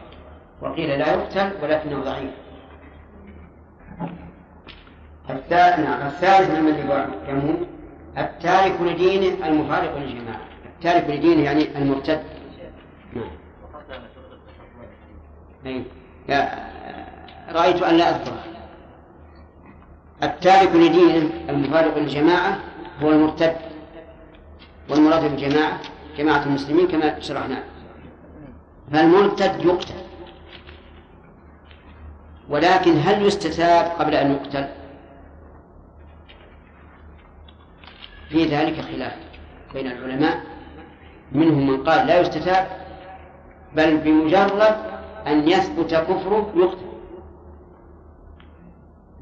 [0.63, 2.44] وقيل لا يقتل ولكنه ضعيف.
[5.31, 6.75] الثالث ممن
[7.29, 7.69] يموت
[8.19, 12.23] التارك لدينه المفارق للجماعة التارك لدينه يعني المرتد.
[13.13, 13.31] نعم.
[15.67, 15.85] أي.
[17.53, 18.33] رأيت أن لا أذكر
[20.23, 22.59] التارك لدينه المفارق للجماعة
[23.03, 23.57] هو المرتد.
[24.91, 25.81] والمراد بالجماعة
[26.19, 27.63] جماعة المسلمين كما شرحنا.
[28.93, 29.95] فالمرتد يقتل.
[32.49, 34.84] ولكن هل يستتاب قبل أن يقتل؟
[38.29, 39.13] في ذلك خلاف
[39.75, 40.41] بين العلماء
[41.33, 42.67] منهم من قال لا يستتاب
[43.77, 44.77] بل بمجرد
[45.27, 46.85] أن يثبت كفره يقتل.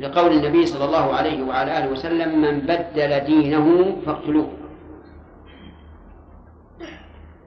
[0.00, 4.48] لقول النبي صلى الله عليه وعلى آله وسلم من بدل دينه فاقتلوه.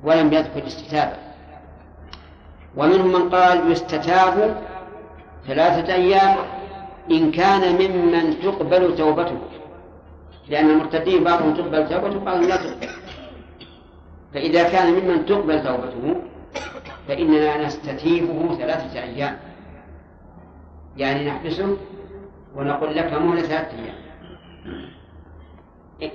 [0.04, 1.18] ولم يذكر الاستتابة.
[2.78, 4.64] ومنهم من قال يستتاب
[5.48, 6.38] ثلاثة أيام
[7.12, 9.38] إن كان ممن تقبل توبته.
[10.50, 12.88] لأن المرتدين بعضهم تقبل توبته وبعضهم لا تقبل.
[14.34, 16.22] فإذا كان ممن تقبل توبته
[17.08, 19.38] فإننا نستتيبه ثلاثة أيام.
[20.98, 21.78] يعني نحبسه
[22.56, 23.96] ونقول لك مهلة ثلاثة أيام.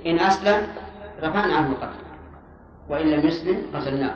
[0.05, 0.67] إن أسلم
[1.23, 2.01] رفعنا عنه القتل.
[2.89, 4.15] وإن لم يسلم قتلناه.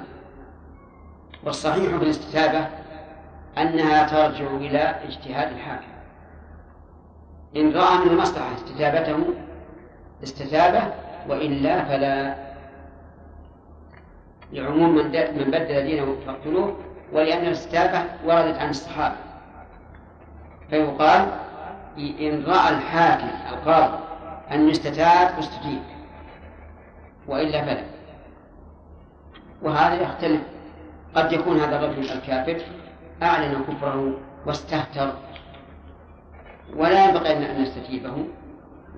[1.43, 2.67] والصحيح في الاستتابة
[3.57, 5.95] أنها ترجع إلى اجتهاد الحاكم.
[7.55, 9.17] إن رأى من المصلحة استتابته
[10.25, 10.83] استتابه
[11.29, 12.35] وإلا فلا.
[14.53, 16.77] لعموم من, من بدل دينه فاقتلوه
[17.13, 19.15] ولأن الاستتابة وردت عن الصحابة.
[20.69, 21.31] فيقال
[21.97, 23.97] إن رأى الحاكم القاضي
[24.51, 25.81] أن يستتاب فاستجيب
[27.27, 27.83] وإلا فلا.
[29.61, 30.41] وهذا يختلف.
[31.15, 32.61] قد يكون هذا الرجل الكافر
[33.23, 34.13] أعلن كفره
[34.45, 35.13] واستهتر
[36.75, 38.13] ولا ينبغي أن نستجيبه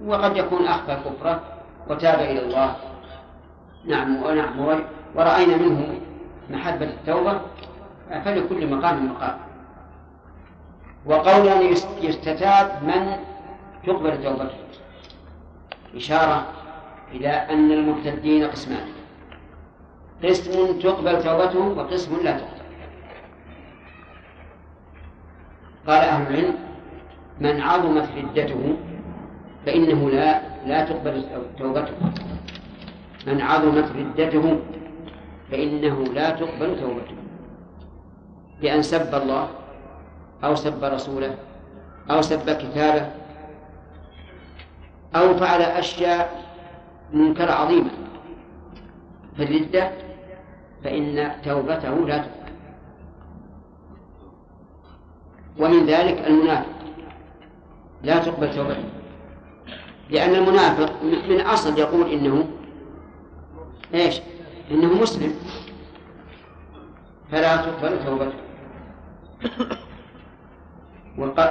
[0.06, 1.42] وقد يكون أخفى كفرة
[1.90, 2.76] وتاب إلى الله.
[3.86, 4.60] نعم ونعم
[5.16, 6.00] ورأينا منه
[6.50, 7.42] محبة التوبة
[8.26, 9.38] فلكل مقام مقام.
[11.06, 11.62] وقول أن
[12.02, 13.18] يستتاب من
[13.86, 14.58] تقبل توبته.
[15.96, 16.46] إشارة
[17.12, 18.88] إلى أن المرتدين قسمان.
[20.24, 22.58] قسم تقبل توبته وقسم لا تقبل.
[25.88, 26.56] قال أهل العلم
[27.40, 28.76] من عظمت ردته
[29.68, 31.24] فإنه لا لا تقبل
[31.60, 31.94] توبته.
[33.28, 34.60] من عظمت ردته
[35.52, 37.18] فإنه لا تقبل توبته.
[38.62, 39.48] بأن سب الله
[40.44, 41.36] أو سب رسوله
[42.12, 43.12] أو سب كتابه
[45.16, 46.44] أو فعل أشياء
[47.14, 47.92] منكرة عظيمة
[49.36, 49.92] في الردة
[50.84, 52.54] فإن توبته لا تقبل.
[55.60, 56.78] ومن ذلك المنافق.
[58.04, 58.97] لا تقبل توبته.
[60.10, 62.48] لأن المنافق من أصل يقول إنه
[63.94, 64.22] إيش؟
[64.72, 65.36] إنه مسلم.
[67.32, 68.34] فلا تقبل توبته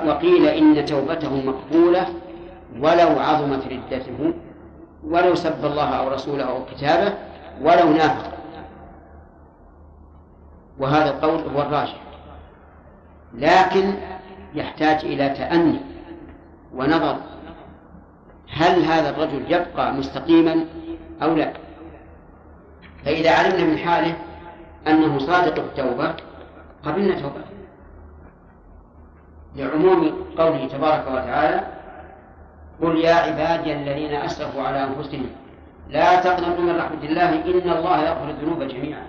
[0.06, 2.06] وقيل إن توبته مقبولة
[2.80, 4.34] ولو عظمت ردته
[5.04, 7.14] ولو سب الله أو رسوله أو كتابه
[7.62, 8.32] ولو نافق.
[10.78, 11.96] وهذا القول هو الراجح.
[13.34, 13.94] لكن
[14.54, 15.80] يحتاج إلى تأني
[16.74, 17.16] ونظر.
[18.56, 20.64] هل هذا الرجل يبقى مستقيما
[21.22, 21.52] أو لا؟
[23.04, 24.16] فإذا علمنا من حاله
[24.86, 26.14] أنه صادق التوبة
[26.84, 27.56] قبلنا توبته
[29.56, 31.66] لعموم قوله تبارك وتعالى
[32.82, 35.26] قل يا عبادي الذين أسرفوا على أنفسهم
[35.88, 39.06] لا تقنطوا من رحمة الله إن الله يغفر الذنوب جميعا.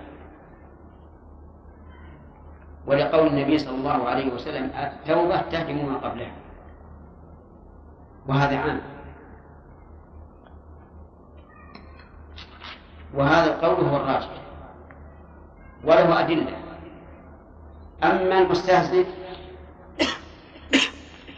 [2.86, 6.32] ولقول النبي صلى الله عليه وسلم التوبة تهدم ما قبلها.
[8.28, 8.80] وهذا عام.
[13.14, 14.28] وهذا القول هو الراجح.
[15.84, 16.56] وله أدلة.
[18.04, 19.04] أما المستهزئ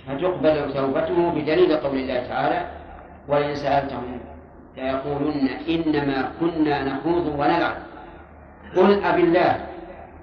[0.07, 2.71] فتقبل توبته بدليل قول الله تعالى
[3.29, 4.21] ولئن سألتهم
[4.77, 7.77] ليقولن إنما كنا نخوض ونلعب.
[8.77, 9.67] قل أب الله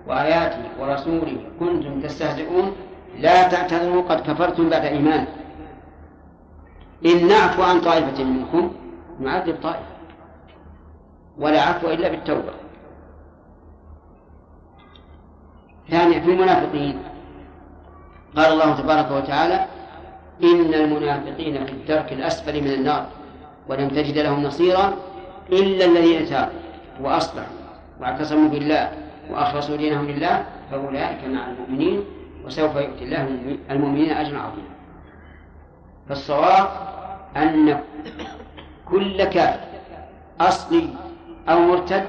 [0.08, 2.76] وآياته ورسوله كنتم تستهزئون
[3.20, 5.26] لا تعتذروا قد كفرتم بعد إيمان
[7.06, 8.72] إن نعفو عن طائفة منكم
[9.20, 9.97] نعذب طائفة.
[11.40, 12.54] ولا عفو إلا بالتوبة.
[15.90, 17.00] ثانيا في المنافقين.
[18.36, 19.66] قال الله تبارك وتعالى
[20.44, 23.06] إن المنافقين في الدرك الأسفل من النار
[23.68, 24.94] ولم تجد لهم نصيرا
[25.52, 26.60] إلا الذين تابوا
[27.02, 27.58] وأصلحوا
[28.00, 28.92] واعتصموا بالله
[29.30, 32.04] وأخلصوا دينهم لله فأولئك مع المؤمنين
[32.46, 33.28] وسوف يؤتي الله
[33.72, 34.76] المؤمنين أجرا عظيما.
[36.10, 36.68] فالصواب
[37.38, 37.82] أن
[38.86, 39.68] كل كافر
[40.42, 40.90] أصلي
[41.50, 42.06] أو مرتد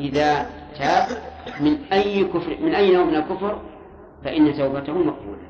[0.00, 1.06] إذا تاب
[1.60, 3.60] من أي كفر من أي نوع من الكفر
[4.24, 5.46] فإن توبته مقبولة.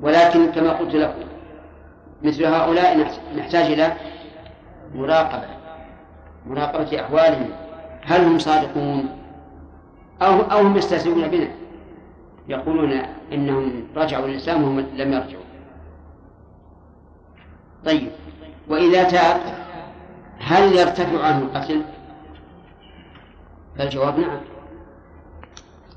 [0.00, 1.24] ولكن كما قلت لكم
[2.22, 3.92] مثل هؤلاء نحتاج إلى
[4.94, 5.46] مراقبة
[6.46, 7.48] مراقبة أحوالهم.
[8.02, 9.08] هل هم صادقون؟
[10.22, 11.48] أو أو هم يستهزئون بنا؟
[12.48, 13.02] يقولون
[13.32, 15.44] إنهم رجعوا للإسلام وهم لم يرجعوا.
[17.84, 18.08] طيب
[18.68, 19.40] وإذا تاب
[20.44, 21.82] هل يرتفع عنه القتل؟
[23.78, 24.40] فالجواب نعم.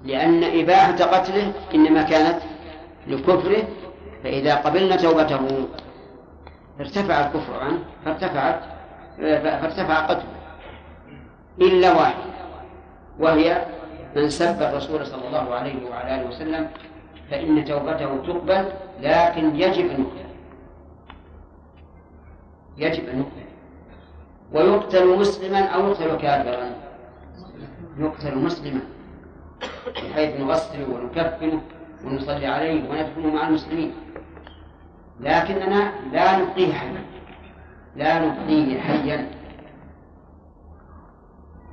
[0.03, 2.41] لأن إباحة قتله إنما كانت
[3.07, 3.63] لكفره
[4.23, 5.67] فإذا قبلنا توبته
[6.79, 8.59] ارتفع الكفر عنه فارتفعت
[9.61, 10.37] فارتفع قتله
[11.61, 12.27] إلا واحد
[13.19, 13.65] وهي
[14.15, 16.69] من سب الرسول صلى الله عليه وعلى آله وسلم
[17.31, 18.65] فإن توبته تقبل
[19.01, 20.27] لكن يجب أن يقتل
[22.77, 23.46] يجب أن يقتل
[24.53, 26.69] ويقتل مسلما أو يقتل كافرا.
[27.97, 28.81] يقتل مسلما.
[29.87, 31.61] بحيث نغسله ونكفنه
[32.05, 33.93] ونصلي عليه وندفنه مع المسلمين.
[35.19, 37.05] لكننا لا نبقيه حيا.
[37.95, 39.29] لا نبقيه حيا.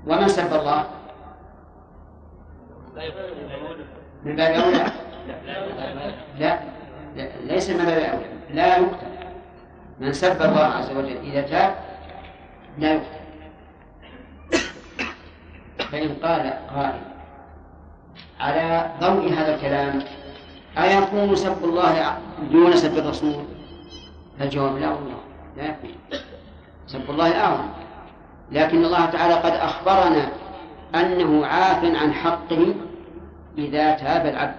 [0.07, 0.85] ومن سب الله؟
[4.25, 4.85] من باب أولى؟
[6.39, 6.59] لا,
[7.17, 7.29] لا.
[7.45, 8.27] ليس من باب أولى.
[8.51, 9.07] لا يقتل.
[10.01, 11.75] من سب الله عز وجل إذا تاب
[12.79, 13.25] لا يقتل
[15.79, 17.01] فإن قال قائل
[18.41, 20.03] على ضوء هذا الكلام
[20.79, 22.19] أيكون سب الله
[22.51, 23.45] دون سب الرسول؟
[24.41, 25.21] الجواب لا والله
[25.57, 25.91] لا يكون.
[26.87, 27.69] سب الله أعظم.
[28.53, 30.29] لكن الله تعالى قد أخبرنا
[30.95, 32.75] أنه عاف عن حقه
[33.59, 34.55] إذا تاب العبد.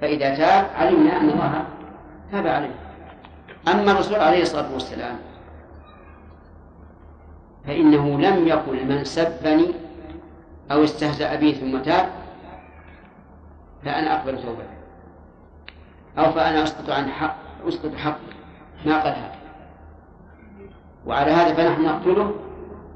[0.00, 1.64] فإذا تاب علمنا أن الله
[2.32, 2.74] تاب عليه.
[3.68, 5.18] أما الرسول عليه الصلاة والسلام
[7.66, 9.66] فإنه لم يقل من سبني
[10.70, 12.08] أو استهزأ بي ثم تاب
[13.84, 14.78] فأنا أقبل توبته
[16.18, 17.36] أو فأنا أسقط عن حق
[17.68, 18.18] أسقط حق
[18.86, 19.38] ما قال هذا.
[21.06, 22.34] وعلى هذا فنحن نقتله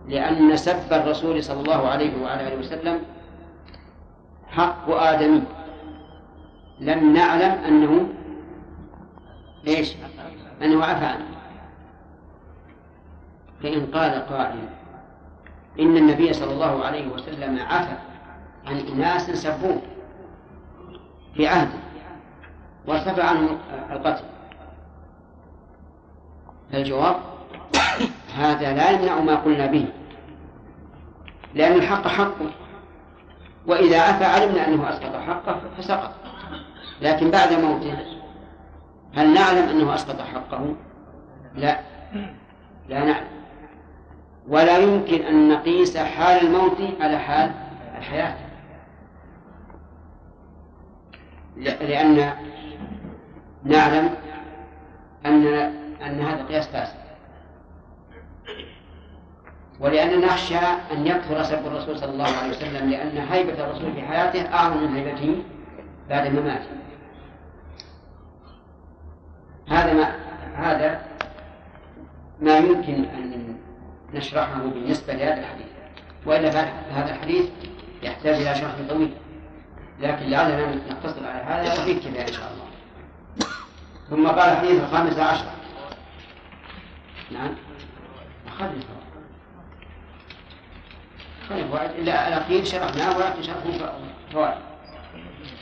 [0.09, 3.01] لأن سب الرسول صلى الله عليه وعلى آله وسلم
[4.49, 5.43] حق آدمي.
[6.81, 8.09] لم نعلم أنه
[9.67, 9.95] إيش؟
[10.63, 11.32] أنه عفى عنه
[13.63, 14.69] فإن قال قائل
[15.81, 17.97] إن النبي صلى الله عليه وسلم عفى
[18.67, 19.83] عن أناس سبوه
[21.35, 21.79] في عهده
[22.87, 23.59] وارتفع عنه
[23.91, 24.25] القتل.
[26.73, 27.17] فالجواب
[28.37, 29.89] هذا لا يمنع ما قلنا به
[31.55, 32.35] لأن الحق حق
[33.67, 36.15] وإذا عفى علمنا أنه أسقط حقه فسقط.
[37.03, 37.99] لكن بعد موته
[39.15, 40.75] هل نعلم أنه أسقط حقه؟
[41.55, 41.81] لا
[42.89, 43.42] لا نعلم.
[44.49, 47.51] ولا يمكن أن نقيس حال الموت على حال
[47.99, 48.37] الحياة.
[51.57, 52.35] لأن
[53.65, 54.15] نعلم
[55.27, 55.47] أن
[56.03, 57.03] أن هذا قياس فاسد.
[59.81, 60.59] ولأننا نخشى
[60.93, 64.97] أن يكثر سب الرسول صلى الله عليه وسلم لأن هيبة الرسول في حياته أعظم من
[64.97, 65.43] هيبته
[66.09, 66.71] بعد مماته.
[69.69, 70.15] هذا ما
[70.55, 71.01] هذا
[72.41, 73.33] ما يمكن أن
[74.15, 75.67] نشرحه بالنسبة لهذا الحديث.
[76.27, 77.45] وإلا فهذا الحديث
[78.03, 79.15] يحتاج إلى شرح طويل.
[80.01, 82.67] لكن لعلنا نقتصر على هذا وفي كذا إن شاء الله.
[84.11, 85.45] ثم قال الحديث الخامس عشر.
[87.31, 87.55] نعم.
[88.47, 88.83] أخذ أخذنا
[91.51, 93.61] طيب، إلا الأخير شرحناه ولكن شرحه
[94.33, 94.59] فوائد.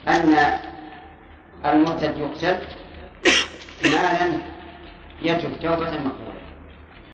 [0.09, 0.59] أن
[1.65, 2.59] المرتد يقتل
[3.85, 4.41] ما
[5.23, 6.39] لم توبة مقبولة.